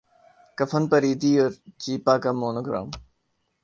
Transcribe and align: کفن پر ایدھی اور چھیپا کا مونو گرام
کفن 0.57 0.83
پر 0.91 1.01
ایدھی 1.07 1.31
اور 1.39 1.51
چھیپا 1.81 2.13
کا 2.23 2.31
مونو 2.39 2.61
گرام 2.67 2.87